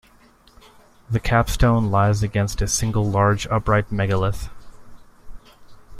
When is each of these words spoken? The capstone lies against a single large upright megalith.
The 1.11 1.19
capstone 1.19 1.91
lies 1.91 2.23
against 2.23 2.59
a 2.63 2.67
single 2.67 3.05
large 3.07 3.45
upright 3.51 3.91
megalith. 3.91 4.49